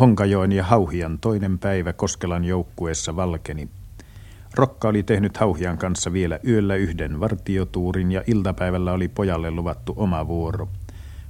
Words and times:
Honkajoen 0.00 0.52
ja 0.52 0.64
Hauhian 0.64 1.18
toinen 1.18 1.58
päivä 1.58 1.92
Koskelan 1.92 2.44
joukkueessa 2.44 3.16
valkeni. 3.16 3.68
Rokka 4.54 4.88
oli 4.88 5.02
tehnyt 5.02 5.36
Hauhian 5.36 5.78
kanssa 5.78 6.12
vielä 6.12 6.38
yöllä 6.48 6.76
yhden 6.76 7.20
vartiotuurin 7.20 8.12
ja 8.12 8.22
iltapäivällä 8.26 8.92
oli 8.92 9.08
pojalle 9.08 9.50
luvattu 9.50 9.94
oma 9.96 10.28
vuoro. 10.28 10.68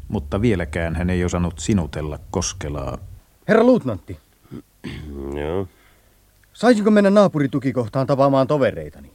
Mutta 0.08 0.40
vieläkään 0.40 0.96
hän 0.96 1.10
ei 1.10 1.24
osannut 1.24 1.58
sinutella 1.58 2.18
Koskelaa. 2.30 2.98
Herra 3.48 3.64
luutnantti, 3.64 4.18
Joo. 5.40 5.68
saisinko 6.52 6.90
mennä 6.90 7.10
naapuritukikohtaan 7.10 8.06
tapaamaan 8.06 8.46
tovereitani? 8.46 9.10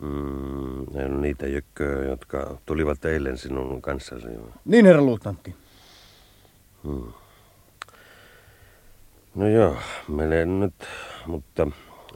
Mm, 0.00 0.86
ne 0.94 1.04
on 1.04 1.22
niitä 1.22 1.46
jökköjä, 1.46 2.04
jotka 2.10 2.56
tulivat 2.66 3.04
eilen 3.04 3.38
sinun 3.38 3.82
kanssasi. 3.82 4.26
Niin, 4.64 4.86
herra 4.86 5.02
luutnantti. 5.02 5.54
No 9.34 9.48
joo, 9.48 9.76
menen 10.08 10.60
nyt, 10.60 10.74
mutta 11.26 11.66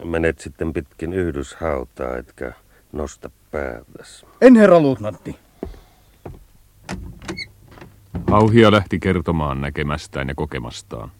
menet 0.04 0.38
sitten 0.38 0.72
pitkin 0.72 1.12
yhdyshautaa, 1.12 2.16
etkä 2.16 2.52
nosta 2.92 3.30
päätäsi. 3.50 4.26
En, 4.40 4.56
herra 4.56 4.80
luutnantti. 4.80 5.36
Hauhia 8.30 8.72
lähti 8.72 8.98
kertomaan 8.98 9.60
näkemästään 9.60 10.28
ja 10.28 10.34
kokemastaan. 10.34 11.12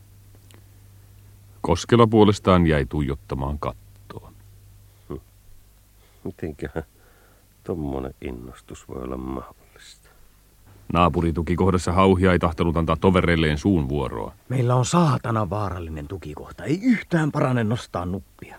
Koskela 1.60 2.06
puolestaan 2.06 2.66
jäi 2.66 2.86
tuijottamaan 2.86 3.58
kattoon. 3.58 4.32
Mitenköhän 6.24 6.84
tommonen 7.64 8.14
innostus 8.20 8.88
voi 8.88 9.02
olla 9.02 9.16
mahdollista? 9.16 9.63
Naapuritukikohdassa 10.92 11.92
Hauhia 11.92 12.32
ei 12.32 12.38
tahtonut 12.38 12.76
antaa 12.76 12.96
tovereilleen 12.96 13.58
suun 13.58 13.88
vuoroa. 13.88 14.32
Meillä 14.48 14.74
on 14.74 14.84
saatana 14.84 15.50
vaarallinen 15.50 16.08
tukikohta. 16.08 16.64
Ei 16.64 16.80
yhtään 16.82 17.32
parane 17.32 17.64
nostaa 17.64 18.06
nuppia. 18.06 18.56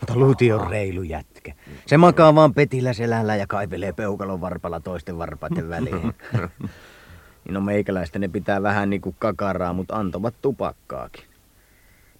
Mutta 0.00 0.16
Luti 0.16 0.52
on 0.52 0.70
reilu 0.70 1.02
jätkä. 1.02 1.54
Se 1.86 1.96
makaa 1.96 2.34
vaan 2.34 2.54
petillä 2.54 2.92
selällä 2.92 3.36
ja 3.36 3.46
kaivelee 3.46 3.92
peukalon 3.92 4.40
varpalla 4.40 4.80
toisten 4.80 5.18
varpaiden 5.18 5.68
väliin. 5.68 6.14
niin 7.44 7.54
no 7.54 7.60
meikäläistä 7.60 8.18
ne 8.18 8.28
pitää 8.28 8.62
vähän 8.62 8.90
niinku 8.90 9.14
kakaraa, 9.18 9.72
mutta 9.72 9.96
antavat 9.96 10.34
tupakkaakin. 10.42 11.27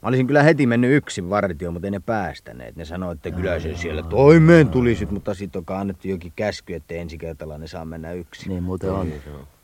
Mä 0.02 0.08
olisin 0.08 0.26
kyllä 0.26 0.42
heti 0.42 0.66
mennyt 0.66 0.92
yksin 0.96 1.30
vartioon, 1.30 1.72
mutta 1.74 1.86
ei 1.86 1.90
ne 1.90 2.00
päästäneet. 2.00 2.76
Ne 2.76 2.84
sanoi, 2.84 3.12
että 3.12 3.30
kyllä 3.30 3.60
se 3.60 3.76
siellä 3.76 4.02
toimeen 4.02 4.68
tulisit, 4.68 5.10
mutta 5.10 5.34
sitten 5.34 5.62
on 5.70 5.76
annettu 5.76 6.08
jokin 6.08 6.32
käsky, 6.36 6.74
että 6.74 6.94
ensi 6.94 7.18
kertalla 7.18 7.58
ne 7.58 7.66
saa 7.66 7.84
mennä 7.84 8.12
yksin. 8.12 8.48
Niin 8.48 8.62
muuten 8.62 8.92
on. 8.92 9.08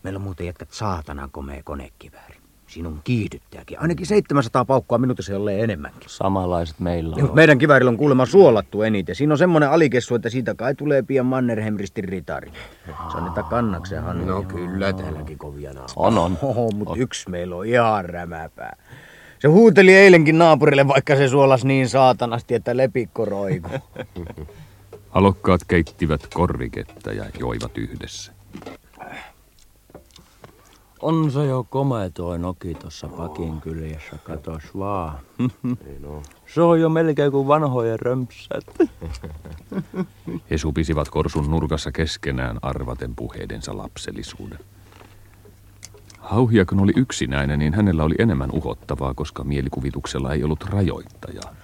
Meillä 0.02 0.16
on 0.18 0.22
muuten 0.22 0.46
jätkät 0.46 0.68
saatanan 0.70 1.30
komea 1.30 1.60
konekivääri. 1.64 2.34
Sinun 2.66 3.00
kiihdyttäjäkin. 3.04 3.80
Ainakin 3.80 4.06
700 4.06 4.64
paukkua 4.64 4.98
minuutissa, 4.98 5.32
jollei 5.32 5.60
enemmänkin. 5.60 6.10
Samanlaiset 6.10 6.80
meillä 6.80 7.16
Ja, 7.18 7.24
on. 7.24 7.34
meidän 7.34 7.58
kiväärillä 7.58 7.88
on 7.88 7.96
kuulemma 7.96 8.26
suolattu 8.26 8.82
eniten. 8.82 9.14
Siinä 9.14 9.34
on 9.34 9.38
semmonen 9.38 9.70
alikessu, 9.70 10.14
että 10.14 10.30
siitä 10.30 10.54
kai 10.54 10.74
tulee 10.74 11.02
pian 11.02 11.26
Mannerheimristin 11.26 12.04
ritari. 12.04 12.52
Se 12.86 13.16
on 13.16 13.24
niitä 13.24 13.42
kannaksen 13.42 14.02
Hannu. 14.02 14.24
No 14.24 14.42
kyllä, 14.42 14.92
täälläkin 14.92 15.38
kovia 15.38 15.70
On, 15.96 16.18
on. 16.18 16.38
Oho, 16.42 16.70
mutta 16.70 16.94
yksi 16.96 17.30
meillä 17.30 17.56
on 17.56 17.66
ihan 17.66 18.04
rämäpää. 18.04 18.76
Se 19.44 19.48
huuteli 19.48 19.94
eilenkin 19.94 20.38
naapurille, 20.38 20.88
vaikka 20.88 21.16
se 21.16 21.28
suolas 21.28 21.64
niin 21.64 21.88
saatanasti, 21.88 22.54
että 22.54 22.76
lepikko 22.76 23.24
roiku. 23.24 23.68
Alokkaat 25.10 25.60
keittivät 25.68 26.26
korviketta 26.34 27.12
ja 27.12 27.24
joivat 27.38 27.78
yhdessä. 27.78 28.32
On 31.00 31.30
se 31.30 31.44
jo 31.44 31.66
komea 31.70 32.10
toi 32.10 32.38
noki 32.38 32.74
tuossa 32.74 33.08
pakin 33.08 33.60
kyljessä, 33.60 34.18
katos 34.24 34.62
vaan. 34.78 35.18
Se 36.54 36.60
on 36.60 36.80
jo 36.80 36.88
melkein 36.88 37.32
kuin 37.32 37.48
vanhojen 37.48 38.00
römpsät. 38.00 38.64
He 40.50 40.58
supisivat 40.58 41.08
korsun 41.08 41.50
nurkassa 41.50 41.92
keskenään 41.92 42.58
arvaten 42.62 43.16
puheidensa 43.16 43.76
lapsellisuuden. 43.76 44.58
Hauhia 46.24 46.64
kun 46.64 46.80
oli 46.80 46.92
yksinäinen, 46.96 47.58
niin 47.58 47.74
hänellä 47.74 48.04
oli 48.04 48.14
enemmän 48.18 48.50
uhottavaa, 48.50 49.14
koska 49.14 49.44
mielikuvituksella 49.44 50.32
ei 50.32 50.44
ollut 50.44 50.64
rajoittajaa. 50.64 51.54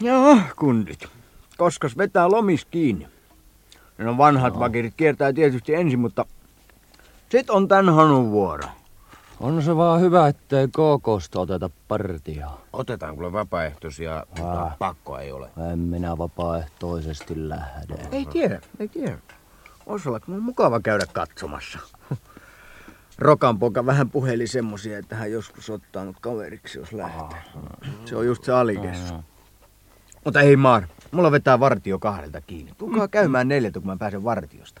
Joo, 0.00 0.38
kundit. 0.56 1.06
Koskas 1.56 1.96
vetää 1.96 2.28
lomis 2.28 2.64
kiinni. 2.64 3.08
No 3.98 4.18
vanhat 4.18 4.58
vakirit 4.58 4.94
kiertää 4.96 5.32
tietysti 5.32 5.74
ensin, 5.74 5.98
mutta 5.98 6.24
sit 7.28 7.50
on 7.50 7.68
tän 7.68 7.88
Hanun 7.88 8.30
vuoro. 8.30 8.68
On 9.40 9.62
se 9.62 9.76
vaan 9.76 10.00
hyvä, 10.00 10.28
ettei 10.28 10.68
KKsta 10.68 11.40
oteta 11.40 11.70
partioa. 11.88 12.60
Otetaan 12.72 13.14
kuule 13.14 13.32
vapaaehtoisia, 13.32 14.26
mutta 14.38 14.70
pakkoa 14.78 15.20
ei 15.20 15.32
ole. 15.32 15.50
En 15.72 15.78
minä 15.78 16.18
vapaaehtoisesti 16.18 17.48
lähde. 17.48 17.94
Ei 18.12 18.26
tiedä, 18.26 18.60
ei 18.80 18.88
tiedä. 18.88 19.18
Ois 19.86 20.06
olla 20.06 20.20
kyllä 20.20 20.40
mukava 20.40 20.80
käydä 20.80 21.04
katsomassa. 21.12 21.78
Rokan 23.18 23.58
poika 23.58 23.86
vähän 23.86 24.10
puheli 24.10 24.46
semmosia, 24.46 24.98
että 24.98 25.16
hän 25.16 25.32
joskus 25.32 25.70
ottaa 25.70 26.04
mut 26.04 26.16
kaveriksi, 26.20 26.78
jos 26.78 26.92
lähtee. 26.92 27.38
Se 28.04 28.16
on 28.16 28.26
just 28.26 28.44
se 28.44 28.52
alikessu. 28.52 29.14
Mutta 30.24 30.40
ei 30.40 30.56
maar, 30.56 30.86
mulla 31.10 31.30
vetää 31.32 31.60
vartio 31.60 31.98
kahdelta 31.98 32.40
kiinni. 32.40 32.72
Tulkaa 32.78 33.08
käymään 33.08 33.48
neljältä, 33.48 33.80
kun 33.80 33.86
mä 33.86 33.96
pääsen 33.96 34.24
vartiosta. 34.24 34.80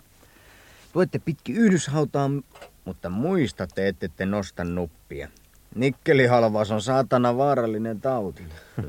Tuette 0.92 1.18
pitki 1.18 1.52
yhdyshautaan, 1.52 2.42
mutta 2.84 3.10
muistatte, 3.10 3.88
ette 3.88 4.08
te 4.16 4.26
nosta 4.26 4.64
nuppia. 4.64 5.28
Nikkelihalvaus 5.74 6.70
on 6.70 6.82
saatana 6.82 7.36
vaarallinen 7.36 8.00
tauti. 8.00 8.42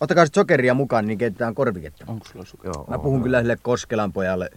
Ottakaa 0.00 0.26
sit 0.26 0.34
sokeria 0.34 0.74
mukaan, 0.74 1.06
niin 1.06 1.18
keitetään 1.18 1.54
korviketta. 1.54 2.04
Onko 2.08 2.26
sulla 2.32 2.44
su- 2.44 2.60
Joo, 2.64 2.84
Mä 2.88 2.98
puhun 2.98 3.22
kyllä 3.22 3.40
sille 3.40 3.56
Koskelan 3.62 4.12
pojalle, 4.12 4.50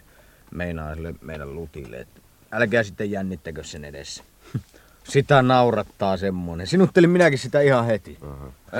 meinaa 0.52 0.96
sille 0.96 1.14
meidän 1.22 1.56
lutille, 1.56 1.98
että 1.98 2.21
älkää 2.52 2.84
sitten 2.84 3.12
jännittäkö 3.12 3.64
sen 3.64 3.86
edessä. 3.86 4.24
Sitä 5.04 5.42
naurattaa 5.42 6.18
semmonen. 6.18 6.68
Sinuttelin 6.68 7.10
minäkin 7.10 7.40
sitä 7.40 7.62
ihan 7.62 7.86
heti. 7.86 8.18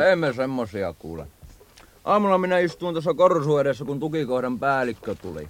Ei 0.10 0.16
me 0.16 0.34
semmosia 0.34 0.94
kuule. 0.94 1.28
Aamulla 2.06 2.38
minä 2.38 2.60
istuin 2.60 2.94
tuossa 2.94 3.14
korsu 3.14 3.58
edessä, 3.58 3.86
kun 3.86 4.00
tukikohdan 4.00 4.60
päällikkö 4.60 5.16
tuli. 5.16 5.48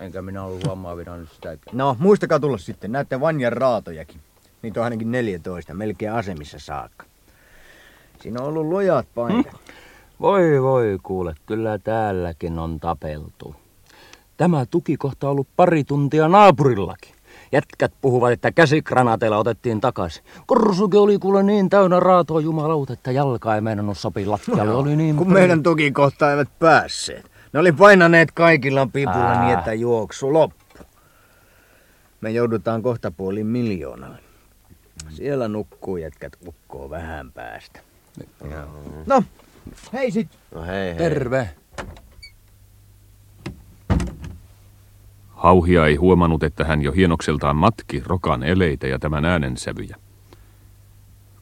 Enkä 0.00 0.22
minä 0.22 0.44
ollut 0.44 0.66
huomaavina 0.66 1.16
nyt 1.16 1.32
sitäkään. 1.32 1.76
No, 1.76 1.96
muistakaa 1.98 2.40
tulla 2.40 2.58
sitten. 2.58 2.92
Näette 2.92 3.20
Vanjan 3.20 3.52
raatojakin. 3.52 4.20
Niitä 4.62 4.80
on 4.80 4.84
ainakin 4.84 5.12
14, 5.12 5.74
melkein 5.74 6.12
asemissa 6.12 6.58
saakka. 6.58 7.06
Siinä 8.22 8.40
on 8.40 8.48
ollut 8.48 8.66
lujat 8.66 9.06
paikat. 9.14 9.60
Voi 10.20 10.62
voi 10.62 10.98
kuule, 11.02 11.34
kyllä 11.46 11.78
täälläkin 11.78 12.58
on 12.58 12.80
tapeltu. 12.80 13.56
Tämä 14.36 14.66
tukikohta 14.66 15.26
on 15.26 15.30
ollut 15.30 15.48
pari 15.56 15.84
tuntia 15.84 16.28
naapurillakin. 16.28 17.15
Jätkät 17.56 17.92
puhuvat, 18.00 18.32
että 18.32 18.52
käsikranaateilla 18.52 19.38
otettiin 19.38 19.80
takaisin. 19.80 20.24
Korsuke 20.46 20.98
oli 20.98 21.18
kuule 21.18 21.42
niin 21.42 21.70
täynnä 21.70 22.00
raatoa 22.00 22.40
jumalauta, 22.40 22.92
että 22.92 23.12
jalka 23.12 23.54
ei 23.54 23.60
meinannut 23.60 23.98
sopia 23.98 24.30
lattialle. 24.30 24.74
Oli 24.74 24.96
niin 24.96 25.16
kun 25.16 25.32
meidän 25.32 25.62
tukikohta 25.62 26.30
eivät 26.30 26.48
päässeet. 26.58 27.30
Ne 27.52 27.60
oli 27.60 27.72
painaneet 27.72 28.32
kaikilla 28.32 28.88
pipulla 28.92 29.30
Ää. 29.30 29.44
niin, 29.44 29.58
että 29.58 29.72
juoksu 29.74 30.32
loppu. 30.32 30.84
Me 32.20 32.30
joudutaan 32.30 32.82
kohta 32.82 33.10
puolin 33.10 33.46
miljoonalle. 33.46 34.18
Siellä 35.08 35.48
nukkuu 35.48 35.96
jätkät 35.96 36.32
ukkoo 36.46 36.90
vähän 36.90 37.32
päästä. 37.32 37.80
No, 39.06 39.22
hei 39.92 40.10
sit. 40.10 40.28
No 40.54 40.62
hei 40.62 40.88
hei. 40.88 40.96
Terve. 40.96 41.50
Hauhia 45.46 45.86
ei 45.86 45.96
huomannut, 45.96 46.42
että 46.42 46.64
hän 46.64 46.82
jo 46.82 46.92
hienokseltaan 46.92 47.56
matki 47.56 48.02
rokan 48.06 48.42
eleitä 48.42 48.86
ja 48.86 48.98
tämän 48.98 49.24
äänensävyjä. 49.24 49.96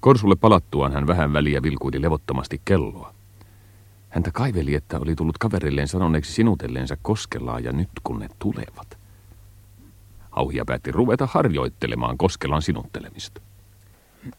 Korsulle 0.00 0.37
palattuaan 0.37 0.93
hän 0.93 1.06
vähän 1.06 1.32
väliä 1.32 1.62
vilkuili 1.62 2.02
levottomasti 2.02 2.61
kelloa. 2.64 3.14
Häntä 4.08 4.31
kaiveli, 4.32 4.75
että 4.75 4.99
oli 4.99 5.14
tullut 5.14 5.38
kaverilleen 5.38 5.88
sanoneeksi 5.88 6.32
sinutelleensa 6.32 6.96
Koskelaa 7.02 7.61
ja 7.61 7.73
nyt 7.73 7.88
kun 8.02 8.19
ne 8.19 8.28
tulevat. 8.38 8.99
Hauhia 10.31 10.64
päätti 10.64 10.93
ruveta 10.93 11.28
harjoittelemaan 11.31 12.19
Koskelan 12.19 12.62
sinuttelemista. 12.62 13.40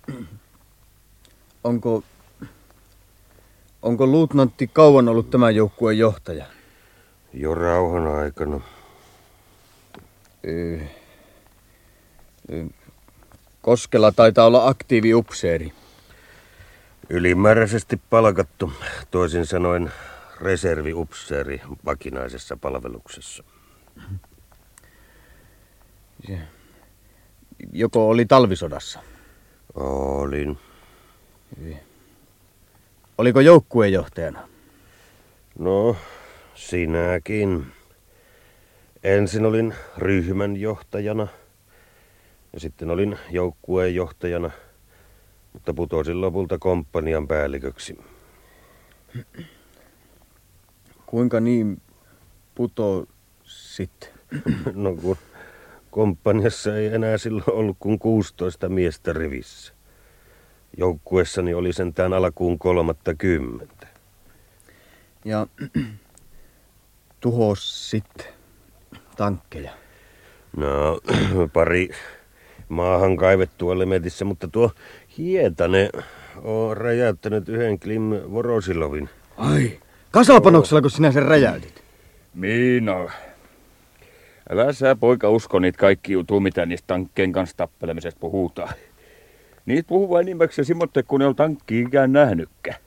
Onko, 1.64 2.04
onko 3.82 4.08
luutnantti 4.08 4.68
kauan 4.68 5.10
ollut 5.10 5.30
tämän 5.30 5.56
joukkueen 5.56 5.98
johtaja? 5.98 6.46
Jo 7.34 7.56
rauhan 7.56 8.08
aikana. 8.08 8.62
Koskela 13.62 14.12
taitaa 14.12 14.46
olla 14.46 14.68
aktiiviupseeri. 14.68 15.74
Ylimääräisesti 17.10 18.02
palkattu, 18.10 18.74
toisin 19.12 19.46
sanoen 19.46 19.92
reserviupseeri 20.42 21.62
vakinaisessa 21.86 22.58
palveluksessa. 22.58 23.44
Joko 27.74 28.10
oli 28.10 28.26
talvisodassa? 28.26 29.00
Olin. 29.76 30.58
Oliko 33.18 33.40
joukkuejohtajana? 33.40 34.48
No, 35.60 35.96
sinäkin. 36.56 37.66
Ensin 39.06 39.46
olin 39.46 39.74
ryhmän 39.98 40.58
johtajana 40.58 41.28
ja 42.54 42.60
sitten 42.60 42.90
olin 42.92 43.18
joukkueen 43.32 43.96
johtajana, 43.96 44.52
mutta 45.54 45.74
putosin 45.74 46.22
lopulta 46.22 46.58
komppanian 46.58 47.28
päälliköksi. 47.28 48.00
Kuinka 51.06 51.40
niin 51.40 51.82
puto 52.56 53.08
sitten? 53.44 54.10
No 54.74 54.96
kun 54.96 55.18
komppaniassa 55.92 56.78
ei 56.78 56.88
enää 56.88 57.18
silloin 57.18 57.52
ollut 57.52 57.78
kuin 57.80 58.00
16 58.00 58.70
miestä 58.70 59.14
rivissä. 59.14 59.74
Joukkuessani 60.78 61.54
oli 61.54 61.74
sentään 61.74 62.14
alkuun 62.14 62.60
kolmatta 62.60 63.14
kymmentä. 63.14 63.88
Ja 65.26 65.48
tuhos 67.20 67.90
sitten 67.90 68.35
tankkeja. 69.16 69.72
No, 70.58 71.00
pari 71.54 71.90
maahan 72.70 73.18
kaivettua 73.18 73.80
lemetissä, 73.80 74.26
mutta 74.26 74.48
tuo 74.48 74.72
Hietane 75.18 75.90
on 76.44 76.78
räjäyttänyt 76.78 77.50
yhden 77.50 77.80
Klim 77.80 78.10
Vorosilovin. 78.32 79.10
Ai, 79.38 79.80
kasapanoksella 80.12 80.82
kun 80.82 80.92
sinä 80.92 81.12
sen 81.12 81.24
räjäytit? 81.24 81.84
Miina. 82.34 83.12
Älä 84.50 84.74
sä 84.74 84.96
poika 84.96 85.30
usko 85.30 85.60
niitä 85.60 85.78
kaikki 85.78 86.14
jutuu, 86.14 86.40
mitä 86.40 86.66
niistä 86.66 86.88
tankkeen 86.88 87.32
kanssa 87.32 87.58
tappelemisesta 87.58 88.20
puhutaan. 88.20 88.74
Niitä 89.66 89.88
puhuu 89.88 90.10
vain 90.10 90.26
nimeksi 90.26 90.64
simmotte, 90.64 91.04
kun 91.04 91.20
ne 91.20 91.26
on 91.26 91.36
tankki 91.36 91.80
ikään 91.80 92.14
nähnytkään. 92.14 92.78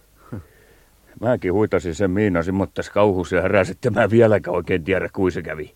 Mäkin 1.21 1.53
huitasin 1.53 1.95
sen 1.95 2.11
Miina 2.11 2.43
simmottes 2.43 2.91
kauhus 2.91 3.33
ja 3.33 3.43
heräs, 3.43 3.71
että 3.71 3.91
mä 3.91 4.11
vieläkään 4.11 4.57
oikein 4.57 4.85
tiedä, 4.85 5.09
kuin 5.13 5.33
se 5.33 5.43
kävi. 5.43 5.75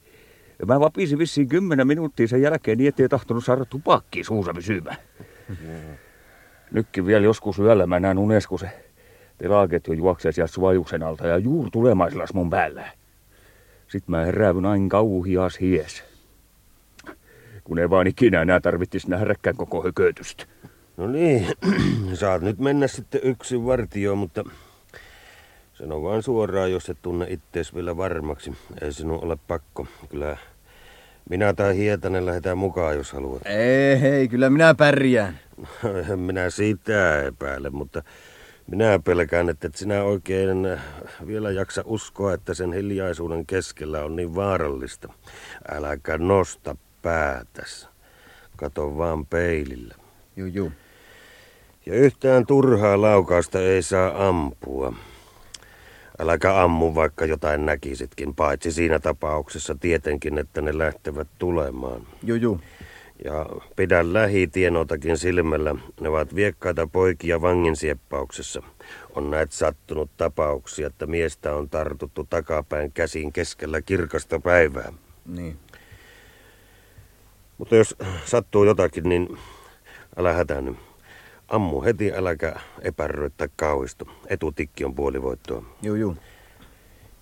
Ja 0.62 0.66
mä 0.66 0.80
vapisin 0.80 1.18
vissiin 1.18 1.48
kymmenen 1.48 1.86
minuuttia 1.86 2.28
sen 2.28 2.42
jälkeen 2.42 2.78
niin, 2.78 2.88
ettei 2.88 3.08
tahtonut 3.08 3.44
saada 3.44 3.64
tupakkiin 3.64 4.24
suusa 4.24 4.54
pysymään. 4.54 4.96
Nytkin 6.70 7.06
vielä 7.06 7.24
joskus 7.24 7.58
yöllä 7.58 7.86
mä 7.86 8.00
näen 8.00 8.18
unes, 8.18 8.46
kun 8.46 8.58
se 8.58 8.70
telaketju 9.38 9.92
juoksee 9.92 10.32
sieltä 10.32 10.52
suojuksen 10.52 11.02
alta 11.02 11.26
ja 11.26 11.38
juur 11.38 11.70
tulemaisillas 11.70 12.34
mun 12.34 12.50
päällä. 12.50 12.84
Sitten 13.88 14.10
mä 14.10 14.24
heräävyn 14.24 14.66
aina 14.66 14.88
kauhias 14.88 15.60
hies. 15.60 16.04
Kun 17.64 17.78
ei 17.78 17.90
vaan 17.90 18.06
ikinä 18.06 18.42
enää 18.42 18.60
tarvittis 18.60 19.08
nähdäkään 19.08 19.56
koko 19.56 19.82
hökötystä. 19.82 20.44
No 20.96 21.06
niin, 21.06 21.46
saat 22.14 22.42
nyt 22.42 22.58
mennä 22.58 22.86
sitten 22.86 23.20
yksin 23.24 23.66
vartioon, 23.66 24.18
mutta 24.18 24.44
sano 25.82 26.02
vaan 26.02 26.22
suoraan, 26.22 26.72
jos 26.72 26.88
et 26.88 26.98
tunne 27.02 27.26
ittees 27.28 27.74
vielä 27.74 27.96
varmaksi. 27.96 28.52
Ei 28.80 28.92
sinun 28.92 29.24
ole 29.24 29.38
pakko. 29.48 29.86
Kyllä 30.08 30.36
minä 31.30 31.52
tai 31.54 31.76
Hietanen 31.76 32.26
lähdetään 32.26 32.58
mukaan, 32.58 32.96
jos 32.96 33.12
haluat. 33.12 33.42
Ei, 33.46 34.00
hei, 34.00 34.28
kyllä 34.28 34.50
minä 34.50 34.74
pärjään. 34.74 35.38
En 36.12 36.18
minä 36.28 36.50
siitä 36.50 37.22
epäile, 37.22 37.70
mutta 37.70 38.02
minä 38.66 38.98
pelkään, 39.04 39.48
että 39.48 39.66
et 39.66 39.74
sinä 39.74 40.02
oikein 40.02 40.78
vielä 41.26 41.50
jaksa 41.50 41.82
uskoa, 41.86 42.34
että 42.34 42.54
sen 42.54 42.72
hiljaisuuden 42.72 43.46
keskellä 43.46 44.04
on 44.04 44.16
niin 44.16 44.34
vaarallista. 44.34 45.12
Äläkä 45.70 46.18
nosta 46.18 46.76
päätäs. 47.02 47.88
Kato 48.56 48.98
vaan 48.98 49.26
peilillä. 49.26 49.94
Juu, 50.36 50.46
juu. 50.46 50.72
Ja 51.86 51.94
yhtään 51.94 52.46
turhaa 52.46 53.00
laukausta 53.00 53.60
ei 53.60 53.82
saa 53.82 54.28
ampua. 54.28 54.94
Äläkä 56.22 56.62
ammu, 56.62 56.94
vaikka 56.94 57.24
jotain 57.24 57.66
näkisitkin, 57.66 58.34
paitsi 58.34 58.72
siinä 58.72 58.98
tapauksessa 58.98 59.74
tietenkin, 59.74 60.38
että 60.38 60.60
ne 60.60 60.78
lähtevät 60.78 61.28
tulemaan. 61.38 62.06
Juu, 62.22 62.36
juu. 62.36 62.60
Ja 63.24 63.46
pidä 63.76 64.12
lähitienotakin 64.12 65.18
silmällä. 65.18 65.74
Ne 66.00 66.08
ovat 66.08 66.34
viekkaita 66.34 66.86
poikia 66.86 67.42
vangin 67.42 67.76
sieppauksessa. 67.76 68.62
On 69.14 69.30
näet 69.30 69.52
sattunut 69.52 70.10
tapauksia, 70.16 70.86
että 70.86 71.06
miestä 71.06 71.54
on 71.54 71.68
tartuttu 71.68 72.26
takapäin 72.30 72.92
käsiin 72.92 73.32
keskellä 73.32 73.82
kirkasta 73.82 74.40
päivää. 74.40 74.92
Niin. 75.26 75.56
Mutta 77.58 77.76
jos 77.76 77.96
sattuu 78.24 78.64
jotakin, 78.64 79.08
niin 79.08 79.38
älä 80.16 80.32
hätäänny. 80.32 80.74
Ammu 81.52 81.82
heti, 81.82 82.12
äläkä 82.12 82.54
epäröi 82.82 83.30
tai 83.36 83.48
kauhistu. 83.56 84.08
Etutikki 84.26 84.84
on 84.84 84.94
puolivoittoa. 84.94 85.62
Juu, 85.82 85.94
juu. 85.94 86.16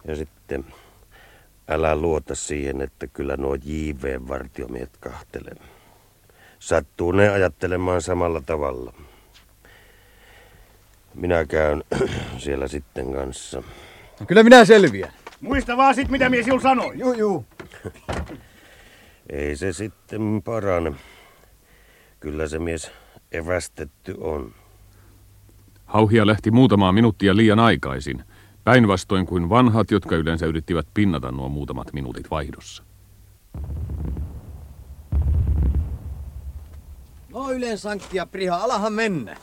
Ja 0.04 0.16
sitten 0.16 0.64
älä 1.68 1.96
luota 1.96 2.34
siihen, 2.34 2.80
että 2.80 3.06
kyllä 3.06 3.36
nuo 3.36 3.54
JV-vartiomiehet 3.54 4.96
kahtelee. 5.00 5.54
Sattuu 6.58 7.12
ne 7.12 7.28
ajattelemaan 7.28 8.02
samalla 8.02 8.40
tavalla. 8.40 8.92
Minä 11.14 11.44
käyn 11.44 11.84
siellä 12.44 12.68
sitten 12.68 13.12
kanssa. 13.12 13.62
No 14.20 14.26
Kyllä 14.26 14.42
minä 14.42 14.64
selviän. 14.64 15.12
Muista 15.40 15.76
vaan 15.76 15.94
sit, 15.94 16.08
mitä 16.08 16.28
mies 16.28 16.44
sinulle 16.44 16.62
sanoi. 16.62 16.98
Juu, 16.98 17.12
juu. 17.12 17.44
Ei 19.30 19.56
se 19.56 19.72
sitten 19.72 20.42
parane. 20.44 20.92
Kyllä 22.20 22.48
se 22.48 22.58
mies 22.58 22.92
evästetty 23.32 24.14
on. 24.20 24.54
Hauhia 25.86 26.26
lähti 26.26 26.50
muutamaa 26.50 26.92
minuuttia 26.92 27.36
liian 27.36 27.58
aikaisin, 27.58 28.24
päinvastoin 28.64 29.26
kuin 29.26 29.48
vanhat, 29.48 29.90
jotka 29.90 30.16
yleensä 30.16 30.46
yrittivät 30.46 30.86
pinnata 30.94 31.32
nuo 31.32 31.48
muutamat 31.48 31.92
minuutit 31.92 32.30
vaihdossa. 32.30 32.82
No 37.32 37.50
yleensä 37.52 37.82
sankkia, 37.82 38.26
Priha, 38.26 38.56
alahan 38.56 38.92
mennä. 38.92 39.36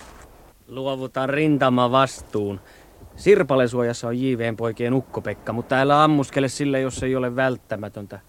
Luovutan 0.68 1.30
rintama 1.30 1.92
vastuun. 1.92 2.60
Sirpalesuojassa 3.16 4.08
on 4.08 4.22
JVn 4.22 4.56
poikien 4.56 4.94
ukkopekka, 4.94 5.54
mutta 5.54 5.76
älä 5.76 6.04
ammuskele 6.04 6.48
sille, 6.48 6.82
jos 6.82 7.04
ei 7.04 7.16
ole 7.16 7.36
välttämätöntä. 7.36 8.20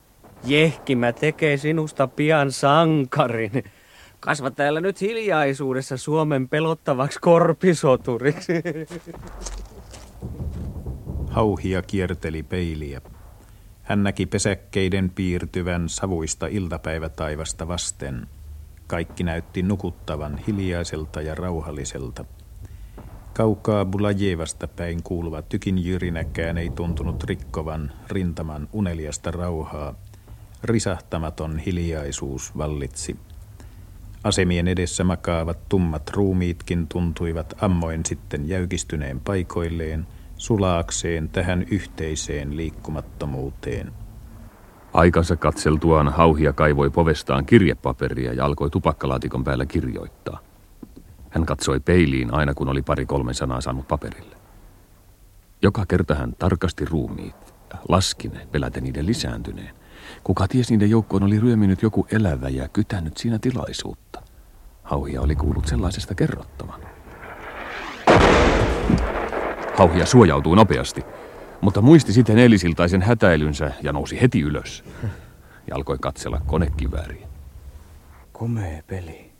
Jehkimä 0.44 1.12
tekee 1.12 1.56
sinusta 1.56 2.08
pian 2.08 2.52
sankarin. 2.52 3.64
Kasva 4.20 4.50
täällä 4.50 4.80
nyt 4.80 5.00
hiljaisuudessa 5.00 5.96
Suomen 5.96 6.48
pelottavaksi 6.48 7.18
korpisoturiksi. 7.20 8.52
Hauhia 11.30 11.82
kierteli 11.82 12.42
peiliä. 12.42 13.00
Hän 13.82 14.02
näki 14.02 14.26
pesäkkeiden 14.26 15.10
piirtyvän 15.10 15.88
savuista 15.88 16.46
iltapäivätaivasta 16.46 17.68
vasten. 17.68 18.26
Kaikki 18.86 19.24
näytti 19.24 19.62
nukuttavan 19.62 20.38
hiljaiselta 20.38 21.22
ja 21.22 21.34
rauhalliselta. 21.34 22.24
Kaukaa 23.34 23.84
Bulajevasta 23.84 24.68
päin 24.68 25.02
kuuluva 25.02 25.42
tykin 25.42 25.84
jyrinäkään 25.84 26.58
ei 26.58 26.70
tuntunut 26.70 27.24
rikkovan 27.24 27.92
rintaman 28.08 28.68
uneliasta 28.72 29.30
rauhaa. 29.30 29.94
Risahtamaton 30.62 31.58
hiljaisuus 31.58 32.56
vallitsi. 32.58 33.16
Asemien 34.24 34.68
edessä 34.68 35.04
makaavat 35.04 35.68
tummat 35.68 36.10
ruumiitkin 36.10 36.86
tuntuivat 36.86 37.54
ammoin 37.60 38.06
sitten 38.06 38.48
jäykistyneen 38.48 39.20
paikoilleen, 39.20 40.06
sulaakseen 40.36 41.28
tähän 41.28 41.66
yhteiseen 41.70 42.56
liikkumattomuuteen. 42.56 43.92
Aikansa 44.92 45.36
katseltuaan 45.36 46.08
hauhia 46.08 46.52
kaivoi 46.52 46.90
povestaan 46.90 47.46
kirjepaperia 47.46 48.32
ja 48.32 48.44
alkoi 48.44 48.70
tupakkalaatikon 48.70 49.44
päällä 49.44 49.66
kirjoittaa. 49.66 50.40
Hän 51.30 51.46
katsoi 51.46 51.80
peiliin 51.80 52.34
aina 52.34 52.54
kun 52.54 52.68
oli 52.68 52.82
pari 52.82 53.06
kolme 53.06 53.34
sanaa 53.34 53.60
saanut 53.60 53.88
paperille. 53.88 54.36
Joka 55.62 55.86
kerta 55.86 56.14
hän 56.14 56.32
tarkasti 56.38 56.84
ruumiit, 56.84 57.54
laski 57.88 58.28
ne, 58.28 58.46
peläten 58.52 58.82
niiden 58.82 59.06
lisääntyneen. 59.06 59.77
Kuka 60.24 60.48
ties 60.48 60.70
niiden 60.70 60.90
joukkoon 60.90 61.22
oli 61.22 61.40
ryöminyt 61.40 61.82
joku 61.82 62.06
elävä 62.12 62.48
ja 62.48 62.68
kytänyt 62.68 63.16
siinä 63.16 63.38
tilaisuutta. 63.38 64.22
Hauhia 64.82 65.20
oli 65.20 65.36
kuullut 65.36 65.66
sellaisesta 65.66 66.14
kerrottavan. 66.14 66.80
Hauhia 69.76 70.06
suojautui 70.06 70.56
nopeasti, 70.56 71.04
mutta 71.60 71.80
muisti 71.80 72.12
sitten 72.12 72.38
eilisiltaisen 72.38 73.02
hätäilynsä 73.02 73.72
ja 73.82 73.92
nousi 73.92 74.20
heti 74.20 74.40
ylös. 74.40 74.84
Ja 75.66 75.76
alkoi 75.76 75.98
katsella 76.00 76.40
konekivääriä. 76.46 77.28
Komea 78.32 78.82
peli. 78.86 79.30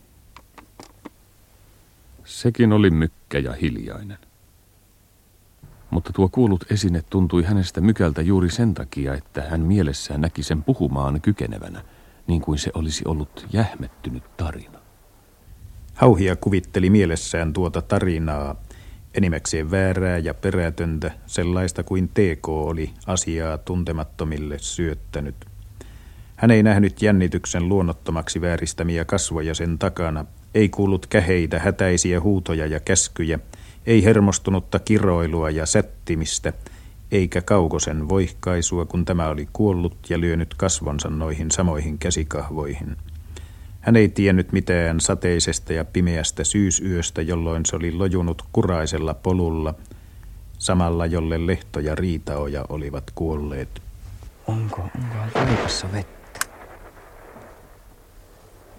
Sekin 2.25 2.73
oli 2.73 2.91
mykkä 2.91 3.39
ja 3.39 3.53
hiljainen. 3.53 4.19
Mutta 5.91 6.13
tuo 6.13 6.29
kuullut 6.29 6.65
esine 6.73 7.03
tuntui 7.11 7.45
hänestä 7.45 7.81
mykältä 7.81 8.23
juuri 8.23 8.51
sen 8.51 8.75
takia, 8.75 9.15
että 9.15 9.43
hän 9.43 9.61
mielessään 9.61 10.21
näki 10.21 10.43
sen 10.43 10.65
puhumaan 10.65 11.21
kykenevänä, 11.21 11.83
niin 12.27 12.41
kuin 12.41 12.59
se 12.59 12.71
olisi 12.75 13.05
ollut 13.07 13.47
jähmettynyt 13.53 14.37
tarina. 14.37 14.79
Hauhia 15.95 16.37
kuvitteli 16.37 16.91
mielessään 16.91 17.53
tuota 17.53 17.83
tarinaa, 17.83 18.57
Enimmäkseen 19.15 19.71
väärää 19.71 20.19
ja 20.19 20.35
perätöntä, 20.35 21.11
sellaista 21.27 21.83
kuin 21.83 22.09
TK 22.09 22.49
oli 22.49 22.91
asiaa 23.07 23.59
tuntemattomille 23.59 24.59
syöttänyt. 24.59 25.35
Hän 26.37 26.51
ei 26.51 26.63
nähnyt 26.63 27.03
jännityksen 27.03 27.69
luonnottomaksi 27.69 28.41
vääristämiä 28.41 29.05
kasvoja 29.05 29.55
sen 29.55 29.79
takana, 29.79 30.25
ei 30.55 30.69
kuullut 30.69 31.07
käheitä, 31.07 31.59
hätäisiä 31.59 32.21
huutoja 32.21 32.67
ja 32.67 32.81
käskyjä, 32.81 33.39
ei 33.89 34.05
hermostunutta 34.05 34.79
kiroilua 34.79 35.51
ja 35.51 35.67
sättimistä, 35.67 36.53
eikä 37.13 37.43
kaukosen 37.43 38.09
voihkaisua, 38.09 38.87
kun 38.87 39.05
tämä 39.05 39.29
oli 39.29 39.49
kuollut 39.53 39.97
ja 40.09 40.21
lyönyt 40.21 40.55
kasvonsa 40.55 41.11
noihin 41.11 41.51
samoihin 41.51 41.99
käsikahvoihin. 41.99 42.97
Hän 43.81 43.97
ei 43.97 44.09
tiennyt 44.09 44.53
mitään 44.53 45.01
sateisesta 45.01 45.73
ja 45.73 45.85
pimeästä 45.85 46.45
syysyöstä, 46.45 47.23
jolloin 47.23 47.67
se 47.67 47.77
oli 47.77 47.93
lojunut 47.93 48.43
kuraisella 48.53 49.15
polulla, 49.15 49.75
samalla 50.59 51.07
jolle 51.07 51.47
Lehto 51.47 51.81
ja 51.81 51.95
Riitaoja 51.95 52.65
olivat 52.69 53.11
kuolleet. 53.15 53.83
Onko, 54.47 54.83
onko 54.83 55.41
vettä? 55.93 56.41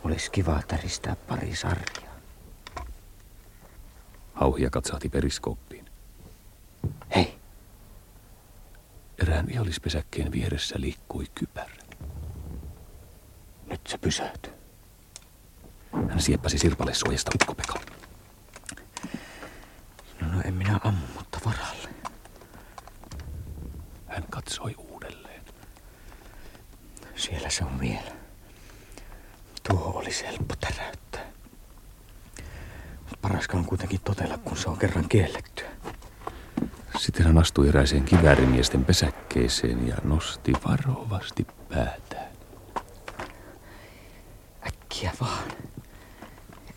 Olisi 0.04 0.32
kiva 0.32 0.60
täristää 0.68 1.16
pari 1.28 1.56
sarjaa. 1.56 2.09
Hauhia 4.40 4.70
katsahti 4.70 5.10
periskooppiin. 5.10 5.86
Hei, 7.16 7.40
Erään 9.22 9.48
vihollispesäkkeen 9.48 10.32
vieressä 10.32 10.76
liikkui 10.78 11.26
kypärä. 11.36 11.76
nyt 13.66 13.82
se 13.88 13.98
pysähtyy. 13.98 14.54
Hän 16.10 16.22
sieppäsi 16.22 16.58
sirpalle 16.58 16.94
suojasta 16.94 17.32
ukkopekan. 17.36 17.82
No, 20.22 20.28
no 20.32 20.42
en 20.46 20.54
minä 20.54 20.80
ammu, 20.84 21.06
mutta 21.16 21.40
varalle. 21.46 21.90
Hän 24.08 24.24
katsoi 24.30 24.76
uudelleen. 24.78 25.46
Siellä 27.16 27.50
se 27.50 27.64
on 27.64 27.80
vielä. 27.80 28.12
Tuo 29.70 29.92
olisi 29.96 30.26
helppo 30.26 30.56
täräyttää. 30.56 31.09
Mutta 33.20 33.28
paraska 33.34 33.58
on 33.58 33.66
kuitenkin 33.66 34.00
totella, 34.04 34.38
kun 34.38 34.58
se 34.58 34.70
on 34.70 34.78
kerran 34.78 35.10
kiellettyä. 35.10 35.70
Sitten 36.98 37.26
hän 37.26 37.38
astui 37.38 37.68
eräiseen 37.68 38.04
kiväärimiesten 38.04 38.86
pesäkkeeseen 38.86 39.88
ja 39.88 39.96
nosti 40.04 40.54
varovasti 40.68 41.48
päätään. 41.70 42.32
Äkkiä 44.68 45.12
vaan. 45.22 45.44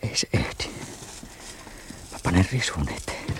Ei 0.01 0.17
se 0.17 0.27
ehdi. 0.33 0.63
Mä 2.11 2.17
panen 2.23 2.47
risun 2.51 2.89
eteen. 2.89 3.37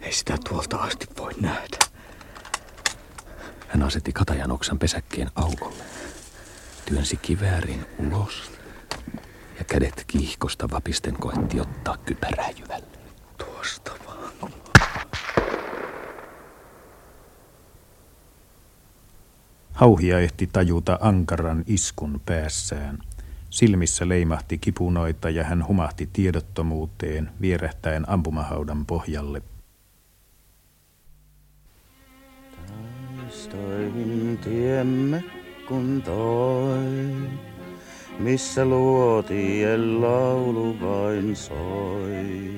Ei 0.00 0.12
sitä 0.12 0.38
tuolta 0.48 0.76
asti 0.76 1.06
voi 1.18 1.32
nähdä. 1.40 1.78
Hän 3.68 3.82
asetti 3.82 4.12
katajan 4.12 4.50
oksan 4.52 4.78
pesäkkeen 4.78 5.30
aukolle. 5.34 5.84
Työnsi 6.86 7.16
kiväärin 7.16 7.86
ulos 7.98 8.57
kädet 9.68 10.04
kiihkosta 10.06 10.70
vapisten 10.70 11.14
koetti 11.14 11.60
ottaa 11.60 11.96
kypärää 11.96 12.50
jyvälle. 12.50 12.98
Tuosta 13.38 13.92
vaan. 14.06 14.52
Hauhia 19.72 20.20
ehti 20.20 20.46
tajuta 20.52 20.98
ankaran 21.00 21.64
iskun 21.66 22.20
päässään. 22.26 22.98
Silmissä 23.50 24.08
leimahti 24.08 24.58
kipunoita 24.58 25.30
ja 25.30 25.44
hän 25.44 25.66
humahti 25.66 26.08
tiedottomuuteen 26.12 27.30
vierähtäen 27.40 28.08
ampumahaudan 28.08 28.86
pohjalle. 28.86 29.42
Taistoihin 33.16 34.38
tiemme 34.44 35.24
kun 35.68 36.02
toi, 36.04 36.78
missä 38.18 38.64
luotien 38.64 40.00
laulu 40.00 40.76
vain 40.80 41.36
soi. 41.36 42.48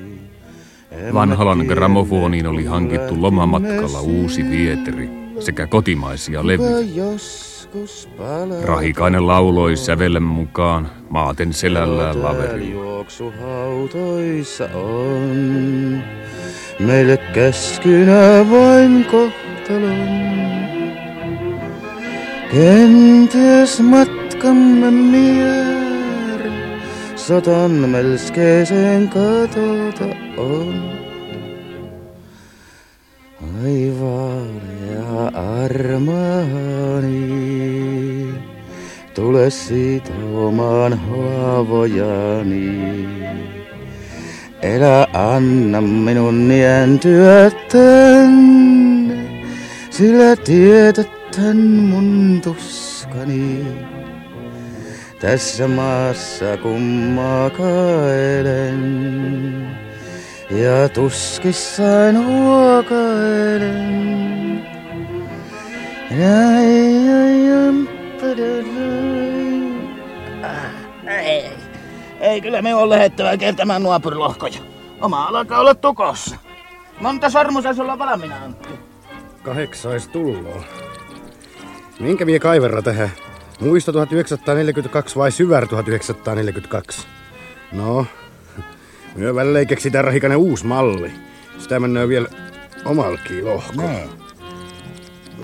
Vanhalan 1.15 1.59
gramofoniin 1.59 2.47
oli 2.47 2.65
hankittu 2.65 3.23
lomamatkalla 3.23 4.01
uusi 4.01 4.51
vieteri 4.51 5.11
sekä 5.39 5.67
kotimaisia 5.67 6.47
levyjä. 6.47 7.05
Rahikainen 8.65 9.27
lauloi 9.27 9.77
sävellen 9.77 10.23
mukaan 10.23 10.91
maaten 11.11 11.53
selällään 11.53 12.17
täällä 12.17 12.39
laveri. 12.39 12.71
juoksuhautoissa 12.71 14.65
on. 14.75 16.03
Meille 16.81 17.17
käskynä 17.17 18.47
vain 18.51 19.07
kohtalon. 19.11 20.09
Kenties 22.53 23.81
matkamme 24.41 24.91
mier 24.91 26.41
sotan 27.17 27.71
melskeeseen 27.71 29.09
katota 29.09 30.05
on. 30.37 30.75
Aivan 33.65 34.61
ja 34.93 35.27
armaani, 35.61 37.15
tule 39.15 39.51
sitomaan 39.51 40.99
haavojani. 40.99 43.09
Elä 44.63 45.07
anna 45.13 45.81
minun 45.81 46.49
nientyä 46.49 47.51
tänne, 47.73 49.19
sillä 49.91 50.37
tiedätän 50.37 51.57
mun 51.57 52.41
tuskani. 52.45 53.65
Tässä 55.21 55.69
maassa 55.69 56.57
kun 56.63 56.83
makaelen 57.15 58.81
ja 60.51 60.89
tuskissaan 60.89 62.27
huokailen. 62.27 63.81
Ai, 66.11 67.09
ai, 67.09 67.53
am, 67.69 67.87
padadai. 68.21 68.71
Ei, 71.07 71.51
ei 72.21 72.41
kyllä 72.41 72.63
me 72.63 72.75
on 72.75 72.89
lähettävä 72.89 73.37
kertämään 73.37 73.83
nuopurilohkoja. 73.83 74.59
Oma 75.01 75.25
alkaa 75.25 75.61
olla 75.61 75.75
tukossa. 75.75 76.37
Monta 77.01 77.31
sormusa 77.31 77.75
sulla 77.75 77.99
valmiina, 77.99 78.37
Antti? 78.45 78.69
Kahdeksais 79.43 80.09
tulloo. 80.09 80.63
Minkä 81.99 82.25
mie 82.25 82.39
kaiverra 82.39 82.83
tähän? 82.83 83.11
Muisto 83.61 83.93
1942 83.93 85.17
vai 85.17 85.33
syvär 85.33 85.69
1942? 85.69 87.07
No, 87.73 88.07
myö 89.17 89.35
välleen 89.35 89.67
keksitään 89.67 90.05
rahikainen 90.05 90.39
uusi 90.39 90.67
malli. 90.67 91.13
Sitä 91.59 91.81
mennään 91.81 92.09
vielä 92.09 92.29
omalkiin 92.85 93.45
lohko. 93.47 93.73
Nee. 93.77 94.09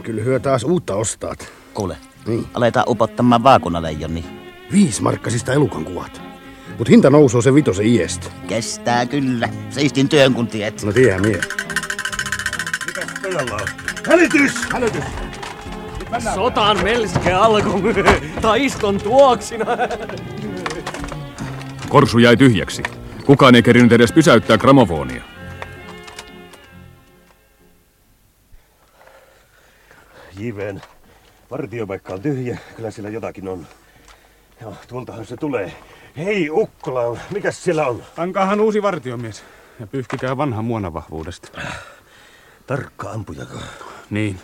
Kyllä 0.03 0.23
hyö 0.23 0.41
taas 0.41 0.65
uutta 0.65 0.95
ostaat. 0.95 1.49
Kuule, 1.75 1.97
Niin. 2.27 2.47
aletaan 2.55 2.87
upottamaan 2.89 3.43
vaakunaleijonnia. 3.43 4.25
Viisi 4.73 5.03
markkasista 5.03 5.53
elukan 5.53 5.85
kuvat. 5.85 6.23
Mut 6.79 6.89
hinta 6.89 7.11
nousuu 7.11 7.43
se 7.43 7.55
vitosen 7.55 7.87
iestä. 7.87 8.27
Kestää 8.49 9.07
kyllä. 9.07 9.49
Siistin 9.71 10.09
työn 10.09 10.35
kun 10.35 10.47
tiet. 10.47 10.83
No 10.83 10.93
tiedä 10.93 11.19
mie. 11.19 11.41
Hälytys! 14.07 14.55
Hälytys! 14.73 15.05
Sotan 16.21 16.85
melske 16.85 17.33
alkoi. 17.33 17.95
Taiston 18.43 18.99
tuoksina. 18.99 19.67
Korsu 21.89 22.19
jäi 22.19 22.37
tyhjäksi. 22.37 22.83
Kukaan 23.27 23.55
ei 23.55 23.63
kerinyt 23.63 23.93
edes 23.93 24.13
pysäyttää 24.13 24.59
gramofonia. 24.59 25.23
Jiven, 30.39 30.83
vartiopaikka 31.51 32.15
on 32.15 32.21
tyhjä. 32.21 32.59
Kyllä 32.77 32.91
siellä 32.91 33.11
jotakin 33.11 33.49
on. 33.49 33.67
Joo, 34.61 34.75
tuoltahan 34.89 35.27
se 35.27 35.37
tulee. 35.37 35.73
Hei 36.17 36.51
Ukkola, 36.51 37.19
mikäs 37.31 37.65
siellä 37.65 37.87
on? 37.87 38.03
Hankaahan 38.17 38.61
uusi 38.61 38.83
vartiomies 38.83 39.45
ja 39.81 39.87
pyyhkikää 39.87 40.37
vanhan 40.37 40.65
muonavahvuudesta. 40.65 41.61
Tarkka 42.67 43.11
ampujako? 43.11 43.59
Niin. 44.11 44.41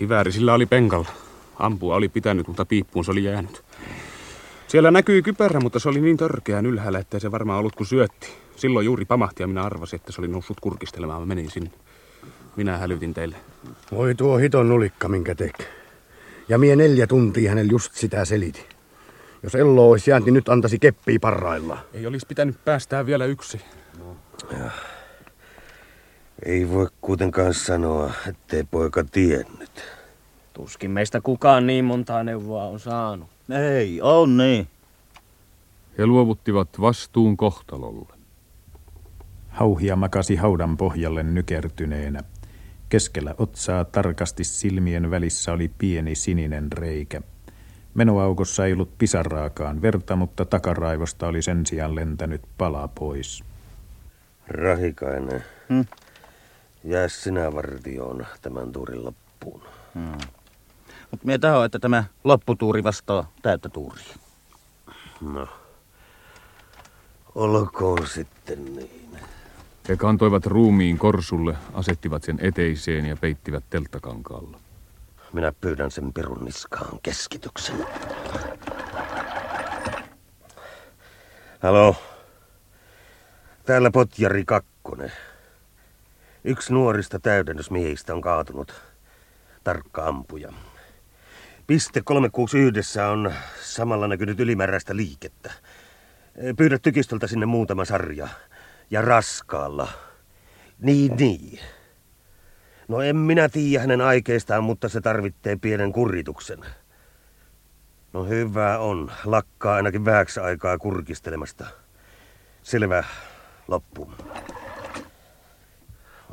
Kivääri 0.00 0.32
sillä 0.32 0.54
oli 0.54 0.66
penkalla. 0.66 1.08
Ampua 1.58 1.94
oli 1.94 2.08
pitänyt, 2.08 2.48
mutta 2.48 2.64
piippuun 2.64 3.04
se 3.04 3.10
oli 3.10 3.24
jäänyt. 3.24 3.64
Siellä 4.68 4.90
näkyi 4.90 5.22
kypärä, 5.22 5.60
mutta 5.60 5.78
se 5.78 5.88
oli 5.88 6.00
niin 6.00 6.16
törkeän 6.16 6.66
ylhäällä, 6.66 6.98
ettei 6.98 7.20
se 7.20 7.30
varmaan 7.30 7.58
ollut 7.58 7.76
kuin 7.76 7.86
syötti. 7.86 8.28
Silloin 8.56 8.86
juuri 8.86 9.04
pamahti 9.04 9.42
ja 9.42 9.46
minä 9.46 9.62
arvasin, 9.62 9.96
että 9.96 10.12
se 10.12 10.20
oli 10.20 10.28
noussut 10.28 10.60
kurkistelemaan. 10.60 11.22
Mä 11.22 11.26
menin 11.26 11.50
sinne. 11.50 11.70
Minä 12.56 12.78
hälytin 12.78 13.14
teille. 13.14 13.36
Voi 13.92 14.14
tuo 14.14 14.36
hiton 14.36 14.68
nulikka, 14.68 15.08
minkä 15.08 15.34
tek. 15.34 15.54
Ja 16.48 16.58
mie 16.58 16.76
neljä 16.76 17.06
tuntia 17.06 17.50
hänellä 17.50 17.72
just 17.72 17.94
sitä 17.94 18.24
seliti. 18.24 18.66
Jos 19.42 19.54
Ello 19.54 19.90
olisi 19.90 20.10
jäänyt, 20.10 20.24
niin 20.24 20.34
nyt 20.34 20.48
antaisi 20.48 20.78
keppii 20.78 21.18
parrailla. 21.18 21.78
Ei 21.94 22.06
olisi 22.06 22.26
pitänyt 22.26 22.64
päästää 22.64 23.06
vielä 23.06 23.24
yksi. 23.24 23.60
Ja. 24.52 24.70
Ei 26.42 26.70
voi 26.70 26.86
kuitenkaan 27.00 27.54
sanoa, 27.54 28.12
ettei 28.28 28.64
poika 28.70 29.04
tiennyt. 29.04 29.70
Tuskin 30.52 30.90
meistä 30.90 31.20
kukaan 31.20 31.66
niin 31.66 31.84
montaa 31.84 32.24
neuvoa 32.24 32.64
on 32.64 32.80
saanut. 32.80 33.28
Ei, 33.50 34.00
on 34.02 34.36
niin. 34.36 34.68
He 35.98 36.06
luovuttivat 36.06 36.68
vastuun 36.80 37.36
kohtalolle. 37.36 38.14
Hauhia 39.48 39.96
makasi 39.96 40.36
haudan 40.36 40.76
pohjalle 40.76 41.22
nykertyneenä. 41.22 42.20
Keskellä 42.88 43.34
otsaa 43.38 43.84
tarkasti 43.84 44.44
silmien 44.44 45.10
välissä 45.10 45.52
oli 45.52 45.70
pieni 45.78 46.14
sininen 46.14 46.72
reikä. 46.72 47.20
Menoaukossa 47.94 48.66
ei 48.66 48.72
ollut 48.72 48.98
pisaraakaan 48.98 49.82
verta, 49.82 50.16
mutta 50.16 50.44
takaraivosta 50.44 51.26
oli 51.26 51.42
sen 51.42 51.66
sijaan 51.66 51.94
lentänyt 51.94 52.42
pala 52.58 52.88
pois. 52.88 53.44
Rahikainen, 54.48 55.44
Hmm. 55.68 55.84
Jää 56.84 57.08
sinä 57.08 57.54
vartioon 57.54 58.26
tämän 58.42 58.72
tuurin 58.72 59.04
loppuun. 59.04 59.62
Hmm. 59.94 60.18
Mutta 61.10 61.26
minä 61.26 61.38
tahoin, 61.38 61.66
että 61.66 61.78
tämä 61.78 62.04
lopputuuri 62.24 62.84
vastaa 62.84 63.32
täyttä 63.42 63.68
tuuria. 63.68 64.14
No, 65.20 65.48
olkoon 67.34 68.06
sitten 68.06 68.64
niin. 68.64 69.00
He 69.88 69.96
kantoivat 69.96 70.46
ruumiin 70.46 70.98
korsulle, 70.98 71.56
asettivat 71.74 72.22
sen 72.22 72.38
eteiseen 72.42 73.06
ja 73.06 73.16
peittivät 73.16 73.64
telttakankaalla. 73.70 74.58
Minä 75.32 75.52
pyydän 75.60 75.90
sen 75.90 76.12
pirun 76.12 76.44
niskaan 76.44 76.98
keskityksen. 77.02 77.86
Halo. 81.62 81.96
Täällä 83.64 83.90
Potjari 83.90 84.44
Kakkonen. 84.44 85.12
Yksi 86.44 86.72
nuorista 86.72 87.20
täydennysmiehistä 87.20 88.14
on 88.14 88.20
kaatunut. 88.20 88.74
Tarkka 89.64 90.06
ampuja. 90.06 90.52
Piste 91.66 92.00
361 92.04 93.00
on 93.00 93.32
samalla 93.60 94.08
näkynyt 94.08 94.40
ylimääräistä 94.40 94.96
liikettä. 94.96 95.52
Pyydä 96.56 96.78
tykistöltä 96.78 97.26
sinne 97.26 97.46
muutama 97.46 97.84
sarja. 97.84 98.28
Ja 98.90 99.02
raskaalla. 99.02 99.88
Niin, 100.78 101.16
niin. 101.16 101.60
No 102.88 103.00
en 103.00 103.16
minä 103.16 103.48
tiedä 103.48 103.80
hänen 103.80 104.00
aikeistaan, 104.00 104.64
mutta 104.64 104.88
se 104.88 105.00
tarvitsee 105.00 105.56
pienen 105.56 105.92
kurituksen. 105.92 106.64
No 108.12 108.24
hyvä 108.24 108.78
on. 108.78 109.12
Lakkaa 109.24 109.74
ainakin 109.74 110.04
vähäksi 110.04 110.40
aikaa 110.40 110.78
kurkistelemasta. 110.78 111.66
Selvä. 112.62 113.04
Loppu. 113.68 114.12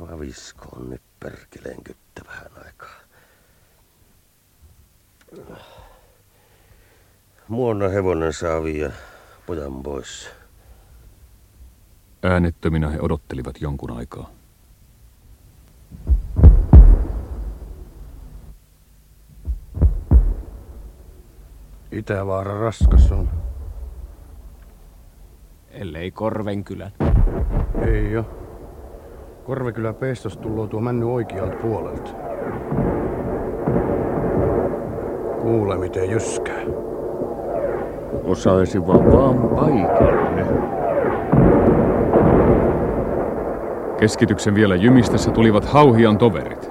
Vaviskoon 0.00 0.90
nyt 0.90 1.02
perkeleen 1.20 1.84
kyttä 1.84 2.22
vähän 2.26 2.50
aikaa. 2.66 3.00
Muonna 7.48 7.88
hevonen 7.88 8.32
saa 8.32 8.64
viiä 8.64 8.92
pojan 9.46 9.82
pois. 9.82 10.30
Äänettöminä 12.22 12.88
he 12.88 12.98
odottelivat 13.00 13.60
jonkun 13.60 13.90
aikaa. 13.90 14.30
Itävaara 21.92 22.60
raskas 22.60 23.12
on. 23.12 23.30
Ellei 25.70 26.10
Korvenkylän. 26.10 26.92
Ei 27.86 28.12
jo. 28.12 28.47
Korvekylä 29.48 29.92
Pestos 29.92 30.36
tulloo 30.36 30.66
tuo 30.66 30.80
männy 30.80 31.12
oikealta 31.14 31.56
puolelta. 31.56 32.10
Kuule 35.42 35.78
miten 35.78 36.10
jyskää. 36.10 36.62
Osaisi 38.24 38.86
vaan 38.86 39.48
paikalle. 39.48 40.46
Keskityksen 44.00 44.54
vielä 44.54 44.74
jymistässä 44.74 45.30
tulivat 45.30 45.64
hauhian 45.64 46.18
toverit. 46.18 46.70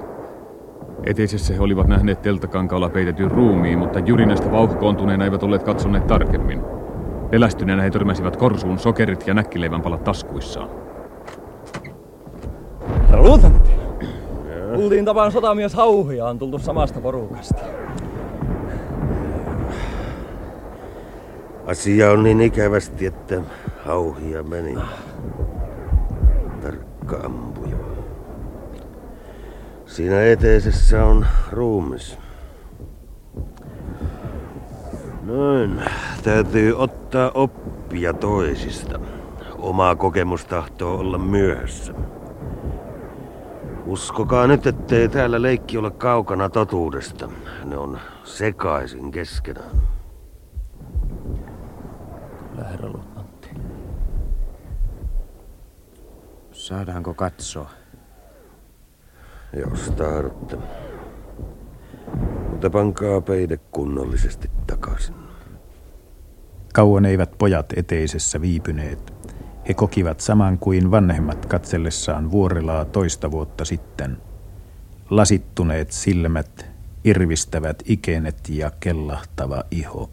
Eteisessä 1.04 1.54
he 1.54 1.60
olivat 1.60 1.86
nähneet 1.86 2.22
telttakankaalla 2.22 2.88
peitetyn 2.88 3.30
ruumiin, 3.30 3.78
mutta 3.78 3.98
jyrinästä 3.98 4.52
vauhkoontuneena 4.52 5.24
eivät 5.24 5.42
olleet 5.42 5.62
katsoneet 5.62 6.06
tarkemmin. 6.06 6.60
Pelästyneenä 7.30 7.82
he 7.82 7.90
törmäsivät 7.90 8.36
korsuun 8.36 8.78
sokerit 8.78 9.26
ja 9.26 9.34
näkkileivän 9.34 9.82
palat 9.82 10.04
taskuissaan. 10.04 10.68
Herra 13.08 13.22
luutnantti. 13.22 13.70
Kuultiin 14.88 15.04
tapaan 15.04 15.32
sotamies 15.32 15.74
Hauhia 15.74 16.26
on 16.26 16.38
tultu 16.38 16.58
samasta 16.58 17.00
porukasta. 17.00 17.62
Asia 21.66 22.10
on 22.10 22.22
niin 22.22 22.40
ikävästi, 22.40 23.06
että 23.06 23.40
hauhia 23.84 24.42
meni. 24.42 24.74
Tarkka 26.62 27.16
ampuja. 27.16 27.76
Siinä 29.86 30.24
eteisessä 30.24 31.04
on 31.04 31.26
ruumis. 31.52 32.18
Noin. 35.22 35.82
Täytyy 36.22 36.78
ottaa 36.78 37.30
oppia 37.34 38.12
toisista. 38.12 39.00
Omaa 39.58 39.96
kokemus 39.96 40.44
tahtoo 40.44 40.98
olla 40.98 41.18
myöhässä. 41.18 41.94
Uskokaa 43.88 44.46
nyt, 44.46 44.66
ettei 44.66 45.08
täällä 45.08 45.42
leikki 45.42 45.78
ole 45.78 45.90
kaukana 45.90 46.48
totuudesta. 46.48 47.28
Ne 47.64 47.76
on 47.76 47.98
sekaisin 48.24 49.10
keskenään. 49.10 49.70
Kyllä, 52.50 52.68
herra 52.68 52.88
luutnantti. 52.88 53.48
Saadaanko 56.52 57.14
katsoa? 57.14 57.70
Jos 59.56 59.90
tahdotte. 59.90 60.56
Mutta 62.50 62.70
pankaa 62.70 63.20
peide 63.20 63.56
kunnollisesti 63.56 64.50
takaisin. 64.66 65.14
Kauan 66.74 67.04
eivät 67.04 67.30
pojat 67.38 67.66
eteisessä 67.76 68.40
viipyneet. 68.40 69.17
He 69.68 69.74
kokivat 69.74 70.20
saman 70.20 70.58
kuin 70.58 70.90
vanhemmat 70.90 71.46
katsellessaan 71.46 72.30
vuorelaa 72.30 72.84
toista 72.84 73.30
vuotta 73.30 73.64
sitten. 73.64 74.18
Lasittuneet 75.10 75.92
silmät, 75.92 76.66
irvistävät 77.04 77.82
ikenet 77.86 78.48
ja 78.48 78.70
kellahtava 78.80 79.62
iho. 79.70 80.10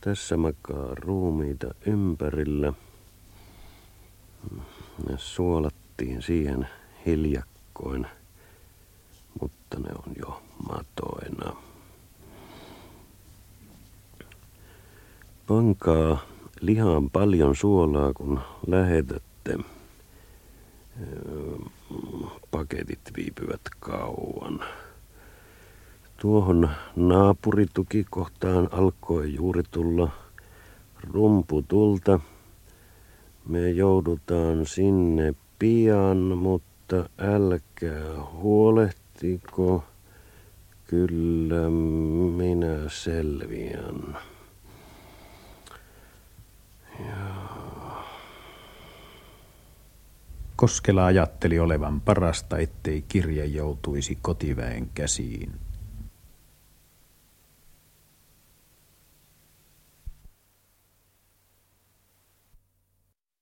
Tässä 0.00 0.36
makaa 0.36 0.94
ruumiita 0.94 1.74
ympärillä. 1.86 2.72
Ne 5.08 5.18
suolattiin 5.18 6.22
siihen 6.22 6.68
hiljakkaan. 7.06 7.54
paikoin, 7.74 8.06
mutta 9.40 9.78
ne 9.78 9.88
on 10.06 10.12
jo 10.18 10.42
matoina. 10.68 11.56
Pankaa 15.46 16.18
lihaan 16.60 17.10
paljon 17.10 17.56
suolaa, 17.56 18.12
kun 18.12 18.40
lähetätte. 18.66 19.58
Paketit 22.50 23.00
viipyvät 23.16 23.60
kauan. 23.80 24.60
Tuohon 26.16 26.70
naapuritukikohtaan 26.96 28.68
alkoi 28.72 29.34
juuri 29.34 29.62
tulla 29.70 30.08
rumputulta. 31.12 32.20
Me 33.48 33.70
joudutaan 33.70 34.66
sinne 34.66 35.34
pian, 35.58 36.18
mutta 36.18 37.08
älkää 37.18 38.24
huolehtiko. 38.32 39.84
Kyllä 40.86 41.70
minä 42.36 42.88
selviän. 42.88 44.18
Koskela 50.56 51.06
ajatteli 51.06 51.58
olevan 51.58 52.00
parasta, 52.00 52.58
ettei 52.58 53.04
kirje 53.08 53.44
joutuisi 53.44 54.18
kotiväen 54.22 54.90
käsiin. 54.94 55.52